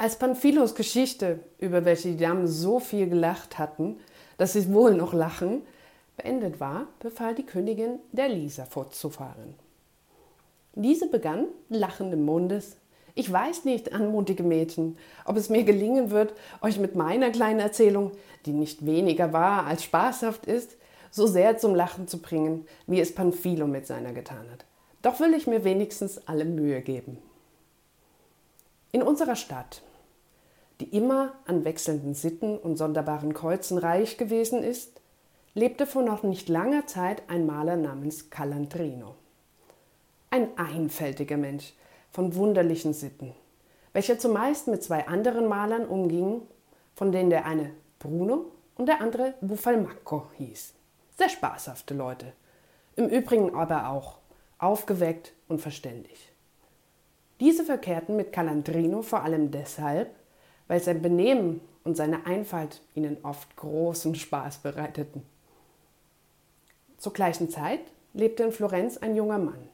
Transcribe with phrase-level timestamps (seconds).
[0.00, 4.00] Als Pamphilos Geschichte, über welche die Damen so viel gelacht hatten,
[4.38, 5.60] dass sie wohl noch lachen,
[6.16, 9.54] beendet war, befahl die Königin, der Lisa fortzufahren.
[10.74, 12.78] Diese begann, lachenden Mundes,
[13.14, 16.32] ich weiß nicht, anmutige Mädchen, ob es mir gelingen wird,
[16.62, 18.12] euch mit meiner kleinen Erzählung,
[18.46, 20.78] die nicht weniger wahr als spaßhaft ist,
[21.10, 24.64] so sehr zum Lachen zu bringen, wie es Panphilo mit seiner getan hat.
[25.02, 27.18] Doch will ich mir wenigstens alle Mühe geben.
[28.92, 29.82] In unserer Stadt,
[30.80, 35.00] die immer an wechselnden Sitten und sonderbaren Kreuzen reich gewesen ist,
[35.54, 39.14] lebte vor noch nicht langer Zeit ein Maler namens Calandrino.
[40.30, 41.74] Ein einfältiger Mensch
[42.10, 43.34] von wunderlichen Sitten,
[43.92, 46.42] welcher zumeist mit zwei anderen Malern umging,
[46.94, 50.72] von denen der eine Bruno und der andere Buffalmacco hieß.
[51.18, 52.32] Sehr spaßhafte Leute,
[52.96, 54.18] im Übrigen aber auch
[54.58, 56.32] aufgeweckt und verständig.
[57.40, 60.14] Diese verkehrten mit Calandrino vor allem deshalb,
[60.70, 65.24] weil sein Benehmen und seine Einfalt ihnen oft großen Spaß bereiteten.
[66.96, 67.80] Zur gleichen Zeit
[68.14, 69.68] lebte in Florenz ein junger Mann,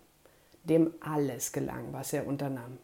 [0.64, 2.78] dem alles gelang, was er unternahm,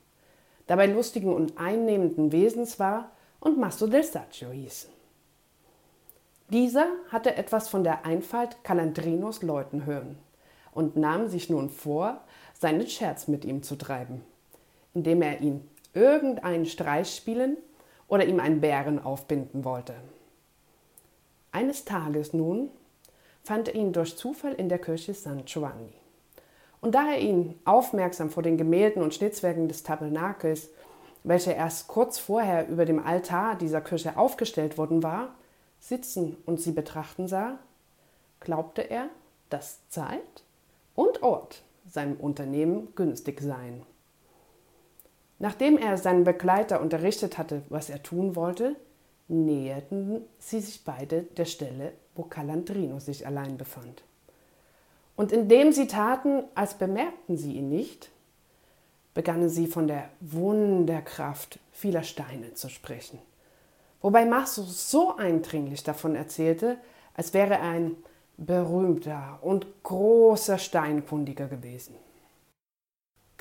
[0.66, 4.90] dabei lustigen und einnehmenden Wesens war und Masso del Saccio hieß.
[6.50, 10.18] Dieser hatte etwas von der Einfalt Calandrinos Leuten hören
[10.72, 12.20] und nahm sich nun vor,
[12.60, 14.22] seinen Scherz mit ihm zu treiben,
[14.92, 17.56] indem er ihn irgendeinen Streich spielen
[18.12, 19.94] oder ihm einen Bären aufbinden wollte.
[21.50, 22.68] Eines Tages nun
[23.42, 25.94] fand er ihn durch Zufall in der Kirche San Giovanni.
[26.82, 30.68] Und da er ihn aufmerksam vor den Gemälden und Schnitzwerken des Tabernakels,
[31.24, 35.34] welche erst kurz vorher über dem Altar dieser Kirche aufgestellt worden war,
[35.80, 37.60] sitzen und sie betrachten sah,
[38.40, 39.08] glaubte er,
[39.48, 40.44] dass Zeit
[40.94, 43.86] und Ort seinem Unternehmen günstig seien.
[45.42, 48.76] Nachdem er seinen Begleiter unterrichtet hatte, was er tun wollte,
[49.26, 54.04] näherten sie sich beide der Stelle, wo Calandrino sich allein befand.
[55.16, 58.12] Und indem sie taten, als bemerkten sie ihn nicht,
[59.14, 63.18] begannen sie von der Wunderkraft vieler Steine zu sprechen.
[64.00, 66.76] Wobei Masso so eindringlich davon erzählte,
[67.14, 67.96] als wäre er ein
[68.36, 71.96] berühmter und großer Steinkundiger gewesen.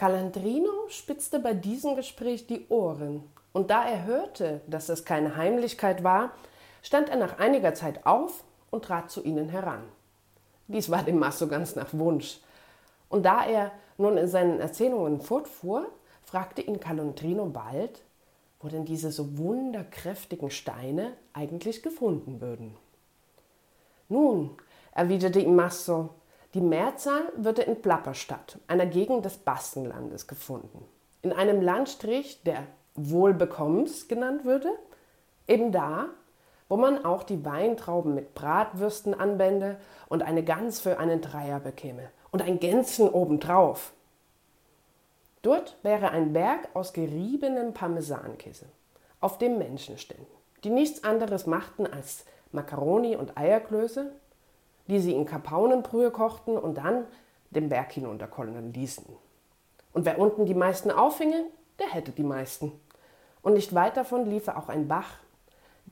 [0.02, 3.24] Calandrino spitzte bei diesem Gespräch die Ohren,
[3.54, 6.32] und da er hörte, dass es keine Heimlichkeit war,
[6.82, 9.84] stand er nach einiger Zeit auf und trat zu ihnen heran.
[10.68, 12.40] Dies war dem Masso ganz nach Wunsch.
[13.10, 15.86] Und da er nun in seinen Erzählungen fortfuhr,
[16.24, 18.02] fragte ihn Calandrino bald,
[18.60, 22.76] wo denn diese so wunderkräftigen Steine eigentlich gefunden würden.
[24.10, 24.58] Nun,
[24.94, 26.10] erwiderte ihm Masso,
[26.54, 30.86] die Mehrzahl wird in Plapperstadt, einer Gegend des Baskenlandes, gefunden.
[31.22, 32.64] In einem Landstrich, der
[32.96, 34.70] Wohlbekommens genannt würde,
[35.48, 36.08] eben da,
[36.68, 39.78] wo man auch die Weintrauben mit Bratwürsten anbände
[40.10, 43.94] und eine Gans für einen Dreier bekäme und ein Gänschen obendrauf.
[45.42, 48.68] Dort wäre ein Berg aus geriebenem Parmesankäse,
[49.22, 50.28] auf dem Menschen ständen,
[50.64, 54.12] die nichts anderes machten als Makaroni und Eierklöße,
[54.92, 57.06] die sie in Kapaunenbrühe kochten und dann
[57.50, 59.06] den Berg hinunterkollern ließen.
[59.94, 61.46] Und wer unten die meisten auffinge,
[61.80, 62.74] der hätte die meisten.
[63.42, 65.20] Und nicht weit davon liefe auch ein Bach,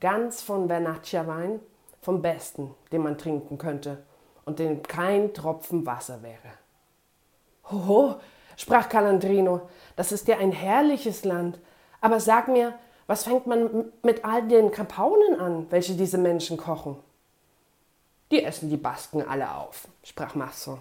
[0.02, 1.62] ganz von Vernaccia-Wein,
[2.02, 4.04] vom besten, den man trinken könnte
[4.44, 6.54] und dem kein Tropfen Wasser wäre.
[7.72, 8.16] Hoho,
[8.58, 9.62] sprach Calandrino,
[9.96, 11.58] das ist ja ein herrliches Land.
[12.02, 12.74] Aber sag mir,
[13.08, 16.98] was fängt man mit all den Kapaunen an, welche diese Menschen kochen?
[18.32, 20.80] Die essen die Basken alle auf, sprach Masso.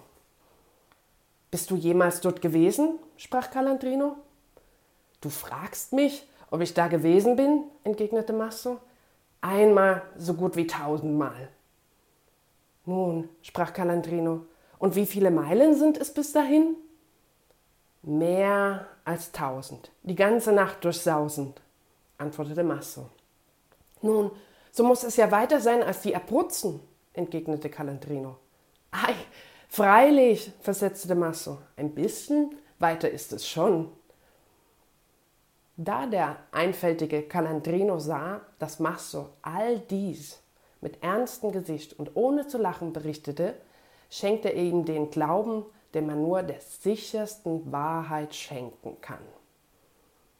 [1.49, 2.99] Bist du jemals dort gewesen?
[3.17, 4.15] sprach Calandrino.
[5.21, 8.79] Du fragst mich, ob ich da gewesen bin, entgegnete Masso.
[9.41, 11.49] Einmal so gut wie tausendmal.
[12.85, 14.45] Nun, sprach Calandrino,
[14.77, 16.75] und wie viele Meilen sind es bis dahin?
[18.01, 21.61] Mehr als tausend, die ganze Nacht durchsausend,
[22.17, 23.09] antwortete Masso.
[24.01, 24.31] Nun,
[24.71, 26.79] so muss es ja weiter sein als die Abruzzen,
[27.19, 28.37] entgegnete Calandrino.
[28.91, 29.13] Ei,
[29.67, 33.91] freilich, versetzte Masso, ein bisschen weiter ist es schon.
[35.77, 40.41] Da der einfältige Calandrino sah, dass Masso all dies
[40.81, 43.55] mit ernstem Gesicht und ohne zu lachen berichtete,
[44.09, 49.23] schenkte er ihm den Glauben, den man nur der sichersten Wahrheit schenken kann.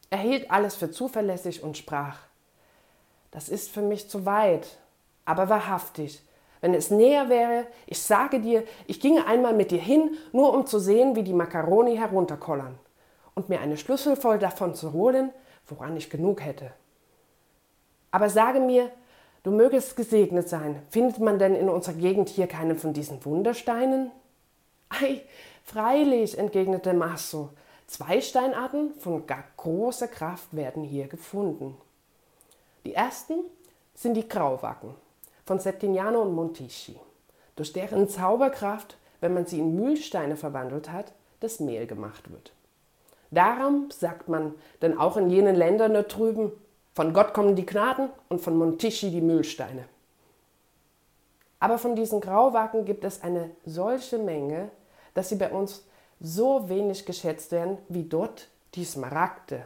[0.09, 2.17] Er hielt alles für zuverlässig und sprach,
[3.31, 4.79] das ist für mich zu weit,
[5.25, 6.21] aber wahrhaftig,
[6.61, 10.65] wenn es näher wäre, ich sage dir, ich ginge einmal mit dir hin, nur um
[10.65, 12.77] zu sehen, wie die Makaroni herunterkollern
[13.35, 15.31] und mir eine Schlüssel voll davon zu holen,
[15.67, 16.71] woran ich genug hätte.
[18.11, 18.91] Aber sage mir,
[19.43, 20.81] du mögest gesegnet sein.
[20.89, 24.11] Findet man denn in unserer Gegend hier keinen von diesen Wundersteinen?
[24.89, 25.21] Ei,
[25.63, 27.49] freilich, entgegnete Masso.
[27.87, 31.77] Zwei Steinarten von gar großer Kraft werden hier gefunden.
[32.85, 33.35] Die ersten
[33.93, 34.95] sind die Grauwacken
[35.49, 36.99] von Settignano und Montici,
[37.55, 42.53] durch deren Zauberkraft, wenn man sie in Mühlsteine verwandelt hat, das Mehl gemacht wird.
[43.31, 44.53] Darum sagt man
[44.83, 46.51] denn auch in jenen Ländern da drüben,
[46.93, 49.85] von Gott kommen die Gnaden und von Montici die Mühlsteine.
[51.59, 54.69] Aber von diesen Grauwacken gibt es eine solche Menge,
[55.15, 55.83] dass sie bei uns
[56.19, 59.63] so wenig geschätzt werden wie dort die Smaragde,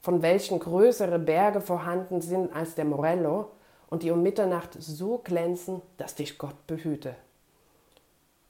[0.00, 3.50] von welchen größere Berge vorhanden sind als der Morello
[3.92, 7.14] und die um Mitternacht so glänzen, dass dich Gott behüte.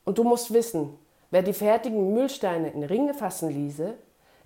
[0.05, 0.97] Und du musst wissen,
[1.33, 3.95] wer die fertigen Mühlsteine in Ringe fassen ließe,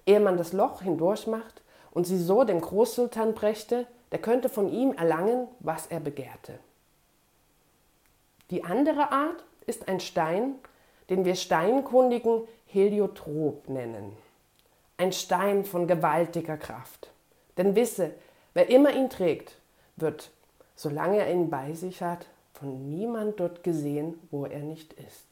[0.06, 1.60] ehe man das Loch hindurch macht
[1.90, 6.58] und sie so dem Großsultan brächte, der könnte von ihm erlangen, was er begehrte.
[8.48, 10.54] Die andere Art ist ein Stein,
[11.10, 14.16] den wir Steinkundigen Heliotrop nennen.
[14.96, 17.10] Ein Stein von gewaltiger Kraft.
[17.58, 18.14] Denn wisse,
[18.54, 19.58] wer immer ihn trägt,
[19.96, 20.30] wird,
[20.76, 25.26] solange er ihn bei sich hat, von niemand dort gesehen, wo er nicht ist.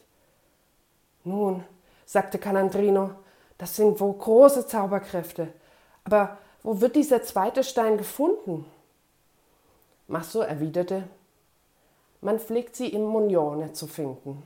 [1.22, 1.64] Nun,
[2.04, 3.10] sagte Calandrino,
[3.56, 5.48] das sind wohl große Zauberkräfte.
[6.04, 8.66] Aber wo wird dieser zweite Stein gefunden?
[10.06, 11.04] Masso erwiderte,
[12.20, 14.42] man pflegt sie im Munione zu finden.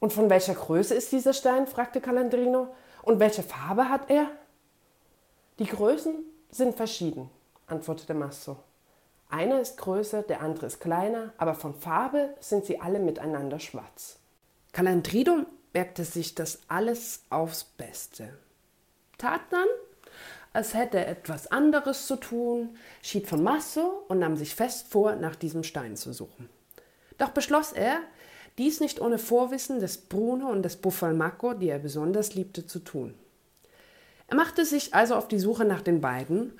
[0.00, 1.66] Und von welcher Größe ist dieser Stein?
[1.66, 2.68] fragte Calandrino.
[3.02, 4.26] Und welche Farbe hat er?
[5.58, 6.14] Die Größen
[6.50, 7.30] sind verschieden,
[7.66, 8.56] antwortete Masso.
[9.30, 14.18] Einer ist größer, der andere ist kleiner, aber von Farbe sind sie alle miteinander schwarz.
[14.72, 18.36] Calandrino merkte sich das alles aufs Beste.
[19.18, 19.68] Tat dann,
[20.52, 25.14] als hätte er etwas anderes zu tun, schied von Masso und nahm sich fest vor,
[25.14, 26.48] nach diesem Stein zu suchen.
[27.18, 28.00] Doch beschloss er,
[28.58, 33.14] dies nicht ohne Vorwissen des Bruno und des Buffalmacco, die er besonders liebte, zu tun.
[34.26, 36.58] Er machte sich also auf die Suche nach den beiden,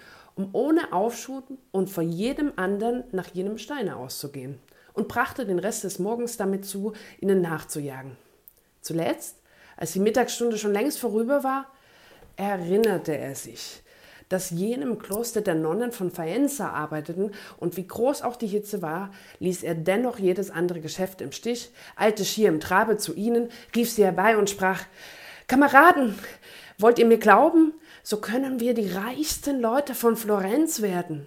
[0.52, 4.58] ohne Aufschub und vor jedem anderen nach jenem Steine auszugehen,
[4.92, 8.16] und brachte den Rest des Morgens damit zu, ihnen nachzujagen.
[8.80, 9.36] Zuletzt,
[9.76, 11.66] als die Mittagsstunde schon längst vorüber war,
[12.36, 13.82] erinnerte er sich,
[14.28, 18.80] dass jene im Kloster der Nonnen von Faenza arbeiteten und wie groß auch die Hitze
[18.82, 23.48] war, ließ er dennoch jedes andere Geschäft im Stich, eilte schier im Trabe zu ihnen,
[23.74, 24.84] rief sie herbei und sprach
[25.46, 26.14] Kameraden,
[26.78, 31.26] wollt ihr mir glauben, so können wir die reichsten Leute von Florenz werden.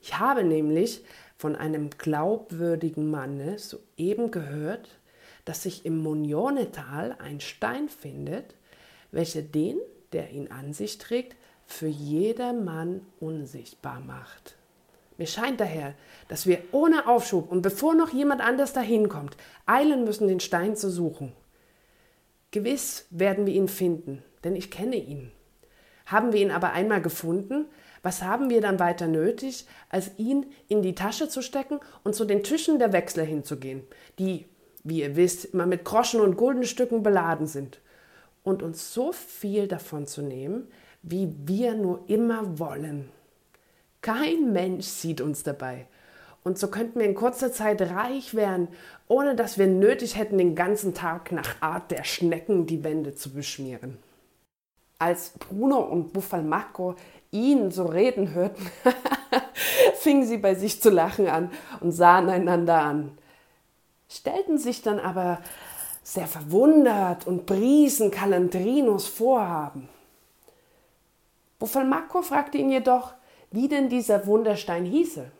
[0.00, 1.04] Ich habe nämlich
[1.36, 4.88] von einem glaubwürdigen Manne soeben gehört,
[5.44, 8.54] dass sich im Monionetal ein Stein findet,
[9.12, 9.78] welcher den,
[10.12, 11.36] der ihn an sich trägt,
[11.66, 14.56] für jedermann unsichtbar macht.
[15.16, 15.94] Mir scheint daher,
[16.28, 20.76] dass wir ohne Aufschub und bevor noch jemand anders dahin kommt, eilen müssen, den Stein
[20.76, 21.32] zu suchen.
[22.50, 25.30] Gewiss werden wir ihn finden, denn ich kenne ihn.
[26.06, 27.66] Haben wir ihn aber einmal gefunden,
[28.02, 32.24] was haben wir dann weiter nötig, als ihn in die Tasche zu stecken und zu
[32.26, 33.82] den Tischen der Wechsler hinzugehen,
[34.18, 34.46] die,
[34.82, 37.80] wie ihr wisst, immer mit Groschen und Guldenstücken beladen sind,
[38.42, 40.68] und uns so viel davon zu nehmen,
[41.02, 43.08] wie wir nur immer wollen.
[44.02, 45.86] Kein Mensch sieht uns dabei.
[46.42, 48.68] Und so könnten wir in kurzer Zeit reich werden,
[49.08, 53.32] ohne dass wir nötig hätten, den ganzen Tag nach Art der Schnecken die Wände zu
[53.32, 53.96] beschmieren.
[55.04, 56.94] Als Bruno und Buffalmacco
[57.30, 58.70] ihn so reden hörten,
[59.96, 63.18] fingen sie bei sich zu lachen an und sahen einander an,
[64.08, 65.42] stellten sich dann aber
[66.02, 69.90] sehr verwundert und priesen Calandrinos Vorhaben.
[71.58, 73.12] Buffalmacco fragte ihn jedoch,
[73.50, 75.30] wie denn dieser Wunderstein hieße.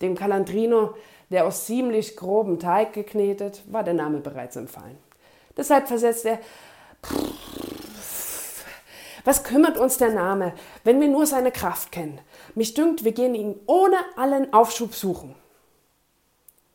[0.00, 0.94] Dem Calandrino,
[1.28, 4.96] der aus ziemlich grobem Teig geknetet, war der Name bereits empfallen.
[5.58, 6.38] Deshalb versetzte er,
[9.26, 10.54] was kümmert uns der Name,
[10.84, 12.20] wenn wir nur seine Kraft kennen?
[12.54, 15.34] Mich dünkt, wir gehen ihn ohne allen Aufschub suchen.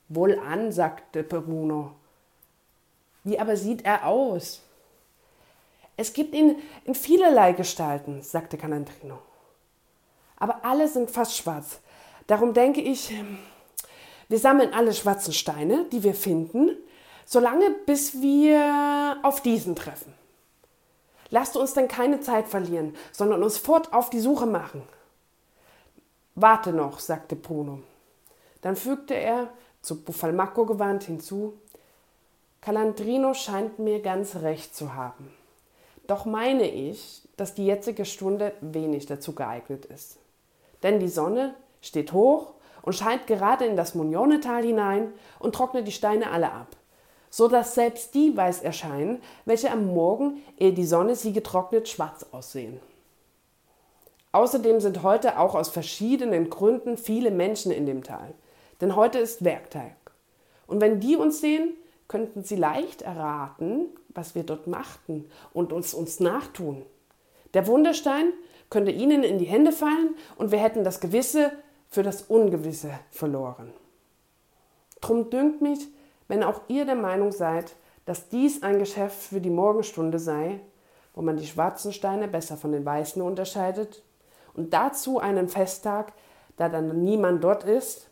[0.09, 1.93] Wohlan, sagte Bruno.
[3.23, 4.61] Wie aber sieht er aus?
[5.95, 9.19] Es gibt ihn in vielerlei Gestalten, sagte Canandrino.
[10.35, 11.79] Aber alle sind fast schwarz.
[12.27, 13.13] Darum denke ich,
[14.27, 16.75] wir sammeln alle schwarzen Steine, die wir finden,
[17.25, 20.20] solange bis wir auf diesen treffen.
[21.31, 24.83] Lasst uns denn keine Zeit verlieren, sondern uns fort auf die Suche machen.
[26.35, 27.79] Warte noch, sagte Bruno.
[28.61, 29.49] Dann fügte er,
[29.81, 31.53] zu Buffalmacco gewandt, hinzu,
[32.61, 35.33] Calandrino scheint mir ganz recht zu haben.
[36.05, 40.17] Doch meine ich, dass die jetzige Stunde wenig dazu geeignet ist.
[40.83, 45.91] Denn die Sonne steht hoch und scheint gerade in das Munionetal hinein und trocknet die
[45.91, 46.75] Steine alle ab,
[47.31, 52.25] so dass selbst die weiß erscheinen, welche am Morgen, ehe die Sonne sie getrocknet, schwarz
[52.31, 52.79] aussehen.
[54.33, 58.33] Außerdem sind heute auch aus verschiedenen Gründen viele Menschen in dem Tal,
[58.81, 59.95] denn heute ist Werktag.
[60.67, 61.73] Und wenn die uns sehen,
[62.07, 66.85] könnten sie leicht erraten, was wir dort machten und uns uns nachtun.
[67.53, 68.33] Der Wunderstein
[68.69, 71.51] könnte ihnen in die Hände fallen und wir hätten das Gewisse
[71.89, 73.71] für das Ungewisse verloren.
[75.01, 75.87] Drum dünkt mich,
[76.31, 80.61] wenn auch ihr der Meinung seid, dass dies ein Geschäft für die Morgenstunde sei,
[81.13, 84.01] wo man die schwarzen Steine besser von den weißen unterscheidet,
[84.53, 86.13] und dazu einen Festtag,
[86.55, 88.09] da dann niemand dort ist,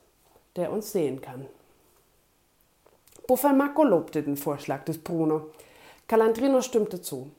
[0.58, 1.46] der uns sehen kann.
[3.26, 5.52] Buffalmacco lobte den Vorschlag des Bruno.
[6.10, 7.32] Calandrino stimmte zu.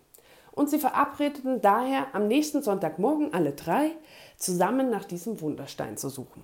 [0.52, 3.90] Und sie verabredeten daher am nächsten Sonntagmorgen alle drei,
[4.38, 6.42] zusammen nach diesem Wunderstein zu suchen.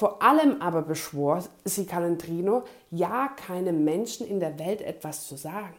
[0.00, 5.76] Vor allem aber beschwor sie Calandrino, ja keinem Menschen in der Welt etwas zu sagen,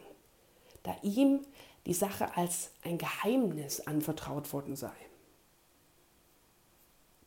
[0.84, 1.40] da ihm
[1.86, 4.92] die Sache als ein Geheimnis anvertraut worden sei.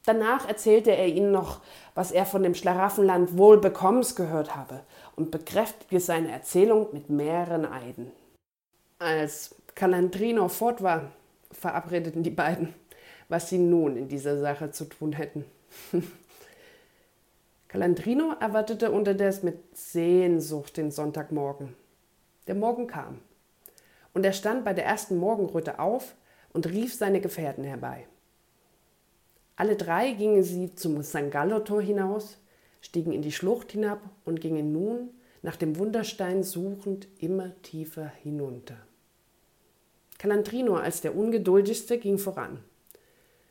[0.06, 1.60] Danach erzählte er ihnen noch,
[1.96, 4.80] was er von dem Schlaraffenland Wohlbekommens gehört habe
[5.18, 8.14] und bekräftigte seine Erzählung mit mehreren Eiden.
[9.00, 11.12] Als Calandrino fort war,
[11.52, 12.74] verabredeten die beiden,
[13.28, 15.44] was sie nun in dieser Sache zu tun hätten.
[17.76, 21.76] Calandrino erwartete unterdessen mit Sehnsucht den Sonntagmorgen.
[22.48, 23.20] Der Morgen kam,
[24.14, 26.16] und er stand bei der ersten Morgenröte auf
[26.54, 28.08] und rief seine Gefährten herbei.
[29.58, 31.30] Alle drei gingen sie zum St.
[31.32, 32.38] Gallo-Tor hinaus,
[32.80, 35.10] stiegen in die Schlucht hinab und gingen nun,
[35.42, 38.78] nach dem Wunderstein suchend, immer tiefer hinunter.
[40.18, 42.64] Calandrino als der ungeduldigste ging voran,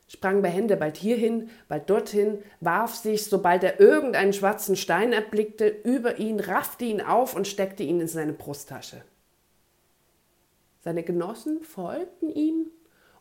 [0.07, 6.19] sprang behende bald hierhin, bald dorthin, warf sich, sobald er irgendeinen schwarzen Stein erblickte, über
[6.19, 9.03] ihn, raffte ihn auf und steckte ihn in seine Brusttasche.
[10.81, 12.71] Seine Genossen folgten ihm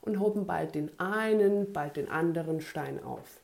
[0.01, 3.39] und hoben bald den einen, bald den anderen Stein auf.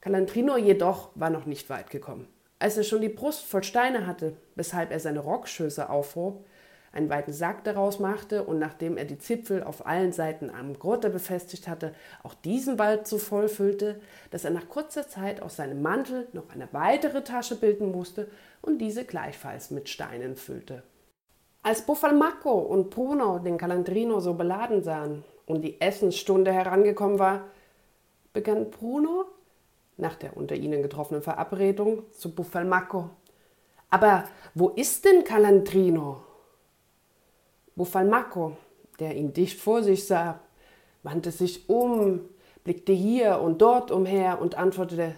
[0.00, 2.28] Calandrino jedoch war noch nicht weit gekommen.
[2.60, 6.44] Als er schon die Brust voll Steine hatte, weshalb er seine Rockschöße aufhob,
[6.92, 11.10] einen weiten Sack daraus machte und nachdem er die Zipfel auf allen Seiten am Grotte
[11.10, 15.82] befestigt hatte, auch diesen bald so voll füllte, dass er nach kurzer Zeit aus seinem
[15.82, 18.28] Mantel noch eine weitere Tasche bilden musste
[18.62, 20.82] und diese gleichfalls mit Steinen füllte.
[21.62, 27.44] Als Buffalmacco und Bruno den Calandrino so beladen sahen und die Essensstunde herangekommen war,
[28.32, 29.24] begann Bruno,
[29.96, 33.10] nach der unter ihnen getroffenen Verabredung, zu Buffalmacco.
[33.90, 36.22] Aber wo ist denn Calandrino?
[37.78, 38.56] Buffalmacco,
[39.00, 40.40] der ihn dicht vor sich sah,
[41.02, 42.28] wandte sich um,
[42.64, 45.14] blickte hier und dort umher und antwortete,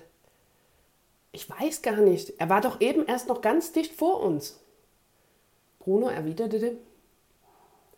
[1.32, 4.60] ich weiß gar nicht, er war doch eben erst noch ganz dicht vor uns.
[5.80, 6.76] Bruno erwiderte,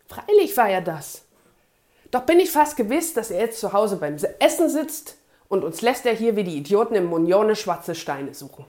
[0.07, 1.23] Freilich war er das.
[2.11, 5.17] Doch bin ich fast gewiss, dass er jetzt zu Hause beim Essen sitzt
[5.47, 8.65] und uns lässt er hier wie die Idioten im Munione schwarze Steine suchen.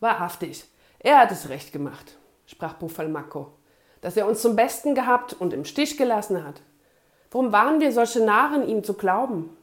[0.00, 0.64] Wahrhaftig,
[0.98, 3.52] er hat es recht gemacht, sprach Buffalmacco,
[4.00, 6.62] dass er uns zum Besten gehabt und im Stich gelassen hat.
[7.30, 9.56] Warum waren wir solche Narren, ihm zu glauben?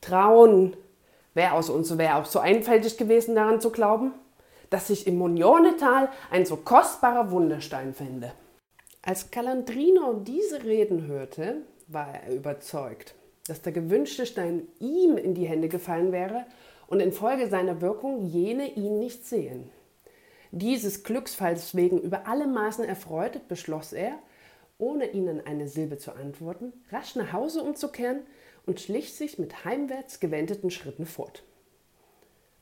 [0.00, 0.76] Trauen,
[1.34, 4.12] wer aus uns wäre auch so einfältig gewesen, daran zu glauben?
[4.70, 8.32] dass sich im Munionetal ein so kostbarer Wunderstein fände.
[9.02, 11.56] Als Calandrino diese Reden hörte,
[11.88, 13.14] war er überzeugt,
[13.46, 16.46] dass der gewünschte Stein ihm in die Hände gefallen wäre
[16.86, 19.70] und infolge seiner Wirkung jene ihn nicht sehen.
[20.52, 24.18] Dieses Glücksfalls wegen über alle Maßen erfreut, beschloss er,
[24.78, 28.22] ohne ihnen eine Silbe zu antworten, rasch nach Hause umzukehren
[28.66, 31.44] und schlich sich mit heimwärts gewendeten Schritten fort.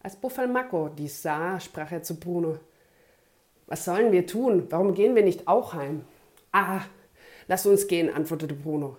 [0.02, 2.58] Als Buffalmacco dies sah, sprach er zu Bruno.
[3.66, 4.66] Was sollen wir tun?
[4.70, 6.04] Warum gehen wir nicht auch heim?
[6.52, 6.82] Ah,
[7.46, 8.96] lass uns gehen, antwortete Bruno.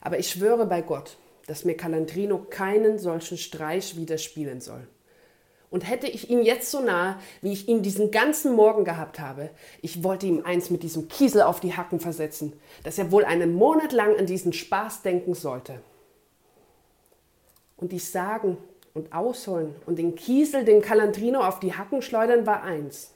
[0.00, 1.16] Aber ich schwöre bei Gott,
[1.46, 4.86] dass mir Calandrino keinen solchen Streich wieder spielen soll.
[5.70, 9.50] Und hätte ich ihn jetzt so nahe, wie ich ihn diesen ganzen Morgen gehabt habe,
[9.82, 13.52] ich wollte ihm eins mit diesem Kiesel auf die Hacken versetzen, dass er wohl einen
[13.54, 15.80] Monat lang an diesen Spaß denken sollte.
[17.76, 18.56] Und dies sagen
[18.94, 23.12] und ausholen und den Kiesel, den Calandrino auf die Hacken schleudern, war eins.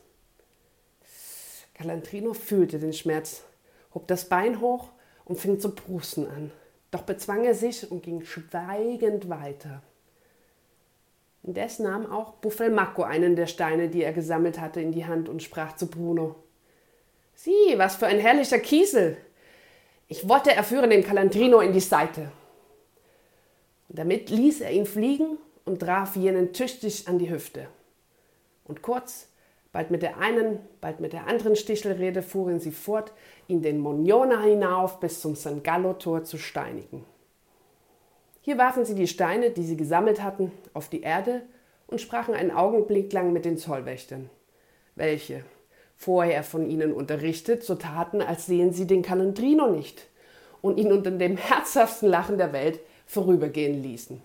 [1.75, 3.43] Calandrino fühlte den Schmerz,
[3.95, 4.91] hob das Bein hoch
[5.25, 6.53] und fing zu prusten an.
[6.91, 9.83] Doch bezwang er sich und ging schweigend weiter.
[11.45, 15.43] Indes nahm auch Buffelmacco einen der Steine, die er gesammelt hatte, in die Hand und
[15.43, 16.37] sprach zu Bruno:
[17.35, 19.17] Sieh, was für ein herrlicher Kiesel!
[20.07, 22.31] Ich wollte, er führe den Calandrino in die Seite.
[23.89, 27.67] Und damit ließ er ihn fliegen und traf jenen tüchtig an die Hüfte.
[28.65, 29.29] Und kurz,
[29.73, 33.13] bald mit der einen, bald mit der anderen Stichelrede fuhren sie fort,
[33.49, 37.05] ihn den Moniona hinauf bis zum San Gallo-Tor zu steinigen.
[38.45, 41.43] Hier warfen sie die Steine, die sie gesammelt hatten, auf die Erde
[41.87, 44.29] und sprachen einen Augenblick lang mit den Zollwächtern,
[44.97, 45.45] welche,
[45.97, 50.09] vorher von ihnen unterrichtet, so taten, als sehen sie den Calandrino nicht
[50.61, 54.21] und ihn unter dem herzhaften Lachen der Welt vorübergehen ließen.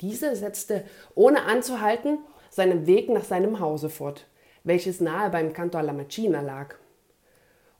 [0.00, 0.84] Dieser setzte,
[1.16, 2.18] ohne anzuhalten,
[2.50, 4.28] seinen Weg nach seinem Hause fort,
[4.62, 6.76] welches nahe beim Canto alla Macina lag.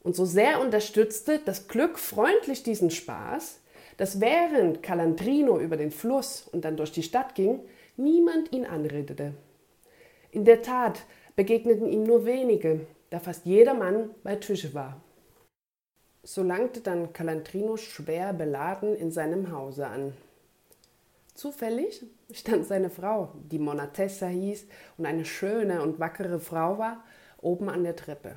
[0.03, 3.60] Und so sehr unterstützte das Glück freundlich diesen Spaß,
[4.01, 7.61] dass während Calandrino über den Fluss und dann durch die Stadt ging,
[7.99, 9.35] niemand ihn anredete.
[10.31, 11.05] In der Tat
[11.37, 15.03] begegneten ihm nur wenige, da fast jeder Mann bei Tische war.
[16.23, 20.15] So langte dann Calandrino schwer beladen in seinem Hause an.
[21.35, 22.03] Zufällig
[22.33, 24.67] stand seine Frau, die Monatessa hieß
[24.97, 27.05] und eine schöne und wackere Frau war,
[27.43, 28.37] oben an der Treppe.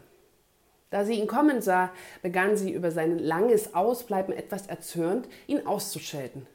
[0.94, 1.90] Da sie ihn kommen sah,
[2.22, 6.46] begann sie über sein langes Ausbleiben etwas erzürnt, ihn auszuschelten.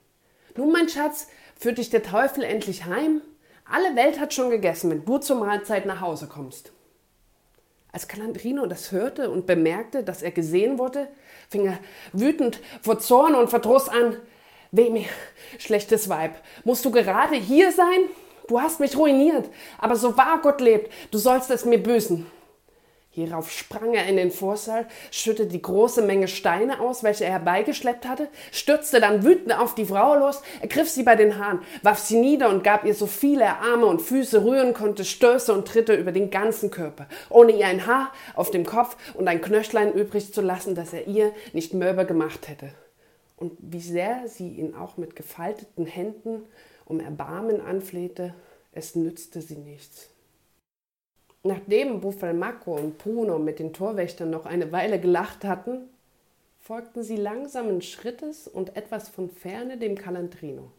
[0.54, 1.26] Nun, mein Schatz,
[1.58, 3.20] führt dich der Teufel endlich heim?
[3.64, 6.70] Alle Welt hat schon gegessen, wenn du zur Mahlzeit nach Hause kommst.
[7.90, 11.08] Als Calandrino das hörte und bemerkte, dass er gesehen wurde,
[11.48, 11.80] fing er
[12.12, 14.18] wütend vor Zorn und Verdruss an.
[14.70, 15.08] Weh mir,
[15.58, 18.02] schlechtes Weib, musst du gerade hier sein?
[18.46, 22.37] Du hast mich ruiniert, aber so wahr Gott lebt, du sollst es mir büßen.
[23.24, 28.06] Hierauf sprang er in den Vorsaal, schüttete die große Menge Steine aus, welche er herbeigeschleppt
[28.06, 32.18] hatte, stürzte dann wütend auf die Frau los, ergriff sie bei den Haaren, warf sie
[32.18, 35.94] nieder und gab ihr so viele er Arme und Füße rühren konnte, Stöße und Tritte
[35.94, 40.32] über den ganzen Körper, ohne ihr ein Haar auf dem Kopf und ein Knöchlein übrig
[40.32, 42.70] zu lassen, das er ihr nicht mürbe gemacht hätte.
[43.36, 46.42] Und wie sehr sie ihn auch mit gefalteten Händen
[46.84, 48.34] um Erbarmen anflehte,
[48.72, 50.08] es nützte sie nichts.
[51.48, 55.88] Nachdem Buffalmacco und Bruno mit den Torwächtern noch eine Weile gelacht hatten,
[56.60, 60.70] folgten sie langsamen Schrittes und etwas von ferne dem Calandrino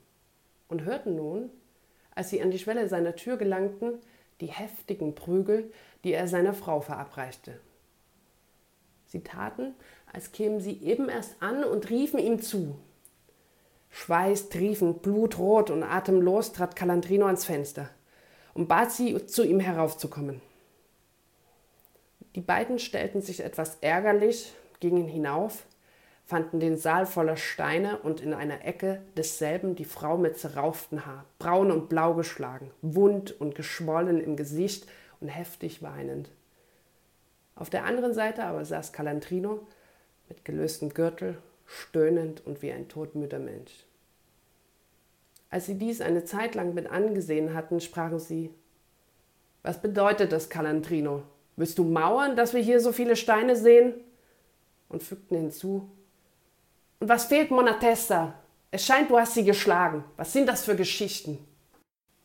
[0.68, 1.50] und hörten nun,
[2.14, 3.98] als sie an die Schwelle seiner Tür gelangten,
[4.42, 5.72] die heftigen Prügel,
[6.04, 7.60] die er seiner Frau verabreichte.
[9.08, 9.74] Sie taten,
[10.14, 12.76] als kämen sie eben erst an und riefen ihm zu.
[13.90, 17.90] Schweißtriefend, blutrot und atemlos trat Calandrino ans Fenster
[18.54, 20.48] und bat sie, zu ihm heraufzukommen.
[22.36, 25.66] Die beiden stellten sich etwas ärgerlich, gingen hinauf,
[26.26, 31.26] fanden den Saal voller Steine und in einer Ecke desselben die Frau mit zerrauftem Haar,
[31.40, 34.88] braun und blau geschlagen, wund und geschwollen im Gesicht
[35.20, 36.30] und heftig weinend.
[37.56, 39.68] Auf der anderen Seite aber saß Calandrino
[40.30, 43.86] mit gelöstem Gürtel, stöhnend und wie ein todmüder Mensch.
[45.50, 48.54] Als sie dies eine Zeit lang mit angesehen hatten, sprachen sie:
[49.64, 51.24] Was bedeutet das, Calandrino?
[51.60, 53.94] Willst du mauern, dass wir hier so viele Steine sehen?
[54.88, 55.90] Und fügten hinzu.
[57.02, 58.34] Und was fehlt Monatessa?
[58.72, 60.06] Es scheint, du hast sie geschlagen.
[60.16, 61.38] Was sind das für Geschichten?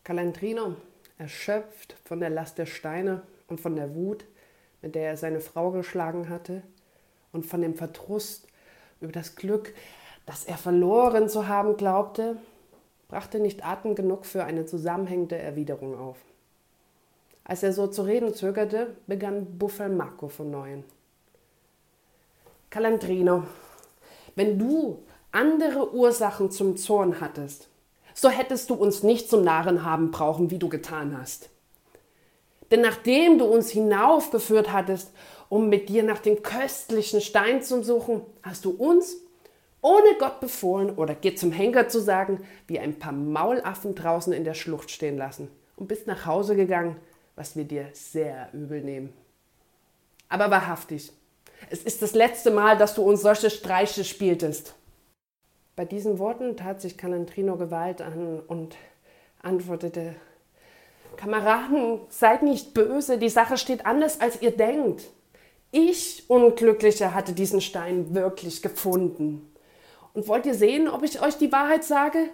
[0.05, 0.77] Calandrino,
[1.19, 4.25] erschöpft von der Last der Steine und von der Wut,
[4.83, 6.63] mit der er seine Frau geschlagen hatte,
[7.33, 8.47] und von dem Verdruss
[9.01, 9.75] über das Glück,
[10.27, 12.37] das er verloren zu haben glaubte,
[13.09, 16.19] brachte nicht Atem genug für eine zusammenhängende Erwiderung auf.
[17.45, 20.85] Als er so zu reden zögerte, begann Buffalmacco von neuem.
[22.71, 23.45] Calandrino,
[24.35, 27.69] wenn du andere Ursachen zum Zorn hattest,
[28.15, 31.51] so hättest du uns nicht zum Narren haben brauchen, wie du getan hast.
[32.71, 35.13] Denn nachdem du uns hinaufgeführt hattest,
[35.49, 39.17] um mit dir nach dem köstlichen Stein zu suchen, hast du uns,
[39.83, 44.45] ohne Gott befohlen oder geh zum Henker zu sagen, wie ein paar Maulaffen draußen in
[44.45, 46.97] der Schlucht stehen lassen und bist nach Hause gegangen,
[47.37, 49.13] was wir dir sehr übel nehmen.
[50.29, 51.13] Aber wahrhaftig,
[51.71, 54.75] es ist das letzte Mal, dass du uns solche Streiche spieltest.
[55.77, 58.77] Bei diesen Worten tat sich Calandrino Gewalt an und
[59.43, 60.15] antwortete,
[61.17, 65.03] Kameraden, seid nicht böse, die Sache steht anders, als ihr denkt.
[65.71, 69.53] Ich, Unglücklicher, hatte diesen Stein wirklich gefunden.
[70.13, 72.31] Und wollt ihr sehen, ob ich euch die Wahrheit sage?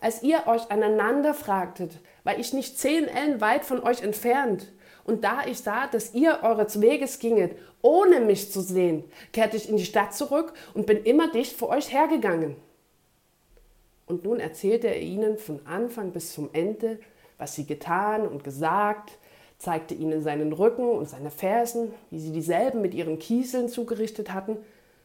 [0.00, 4.72] Als ihr euch aneinander fragtet, war ich nicht zehn Ellen weit von euch entfernt.
[5.04, 9.68] Und da ich sah, dass ihr eures Weges ginget, ohne mich zu sehen, kehrte ich
[9.68, 12.56] in die Stadt zurück und bin immer dicht vor euch hergegangen.
[14.06, 16.98] Und nun erzählte er ihnen von Anfang bis zum Ende,
[17.38, 19.18] was sie getan und gesagt,
[19.58, 24.56] zeigte ihnen seinen Rücken und seine Fersen, wie sie dieselben mit ihren Kieseln zugerichtet hatten,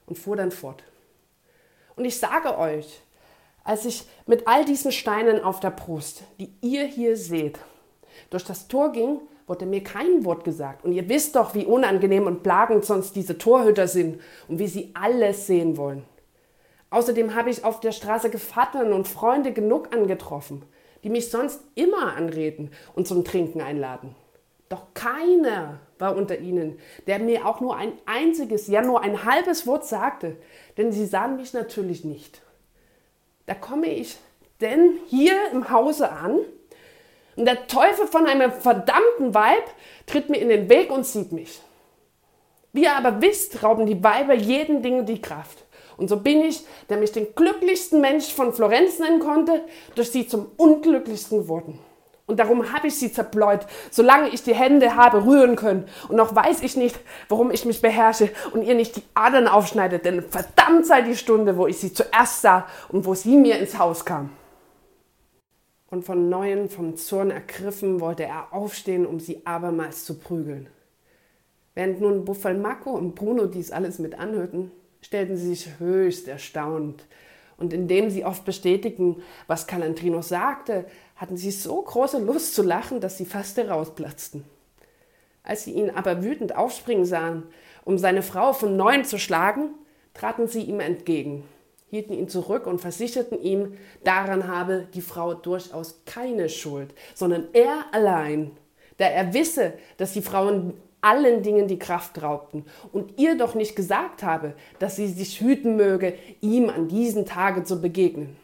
[0.08, 0.84] und fuhr dann fort.
[1.96, 3.02] Und ich sage euch,
[3.66, 7.60] als ich mit all diesen Steinen auf der Brust, die ihr hier seht,
[8.30, 10.86] durch das Tor ging, wurde mir kein Wort gesagt.
[10.86, 14.92] Und ihr wisst doch, wie unangenehm und plagend sonst diese Torhüter sind und wie sie
[14.94, 16.04] alles sehen wollen.
[16.92, 20.64] Außerdem habe ich auf der Straße Gevattern und Freunde genug angetroffen,
[21.04, 24.16] die mich sonst immer anreden und zum Trinken einladen.
[24.70, 29.68] Doch keiner war unter ihnen, der mir auch nur ein einziges, ja nur ein halbes
[29.68, 30.38] Wort sagte,
[30.78, 32.42] denn sie sahen mich natürlich nicht.
[33.46, 34.18] Da komme ich
[34.62, 36.40] denn hier im Hause an
[37.36, 39.64] und der Teufel von einem verdammten Weib
[40.06, 41.60] tritt mir in den Weg und sieht mich.
[42.72, 45.66] Wie ihr aber wisst, rauben die Weiber jeden Ding die Kraft.
[45.98, 49.64] Und so bin ich, der mich den glücklichsten Mensch von Florenz nennen konnte,
[49.96, 51.80] durch sie zum unglücklichsten geworden.
[52.28, 55.88] Und darum habe ich sie zerbläut, solange ich die Hände habe rühren können.
[56.10, 60.06] Und noch weiß ich nicht, warum ich mich beherrsche und ihr nicht die Adern aufschneidet,
[60.06, 63.78] denn verdammt sei die Stunde, wo ich sie zuerst sah und wo sie mir ins
[63.78, 64.32] Haus kam.
[65.92, 70.68] Und von neuem vom Zorn ergriffen wollte er aufstehen, um sie abermals zu prügeln.
[71.76, 77.06] Während nun Buffalmacco und Bruno dies alles mit anhörten, stellten sie sich höchst erstaunt.
[77.58, 83.00] Und indem sie oft bestätigten, was Calantrino sagte, hatten sie so große Lust zu lachen,
[83.00, 84.44] dass sie fast herausplatzten.
[85.44, 87.44] Als sie ihn aber wütend aufspringen sahen,
[87.84, 89.70] um seine Frau von neuem zu schlagen,
[90.14, 91.44] traten sie ihm entgegen,
[91.90, 97.86] hielten ihn zurück und versicherten ihm, daran habe die Frau durchaus keine Schuld, sondern er
[97.92, 98.52] allein,
[98.98, 103.76] da er wisse, dass die Frauen allen Dingen die Kraft raubten und ihr doch nicht
[103.76, 108.36] gesagt habe, dass sie sich hüten möge, ihm an diesen Tage zu begegnen.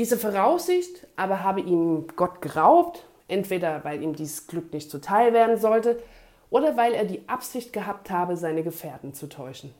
[0.00, 5.58] Diese Voraussicht aber habe ihm Gott geraubt, entweder weil ihm dies Glück nicht zuteil werden
[5.58, 6.02] sollte
[6.48, 9.74] oder weil er die Absicht gehabt habe, seine Gefährten zu täuschen,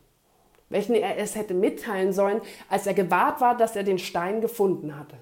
[0.69, 4.99] welchen er es hätte mitteilen sollen, als er gewahrt war, dass er den Stein gefunden
[4.99, 5.17] hatte.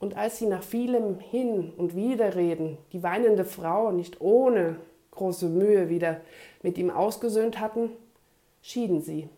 [0.00, 4.80] Und als sie nach vielem Hin- und Widerreden die weinende Frau nicht ohne
[5.12, 6.22] große Mühe wieder
[6.62, 7.90] mit ihm ausgesöhnt hatten,
[8.62, 9.28] schieden sie,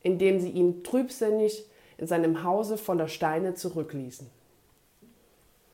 [0.00, 4.30] indem sie ihn trübsinnig in seinem Hause voller Steine zurückließen.